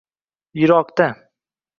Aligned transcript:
Yirokda 0.59 1.07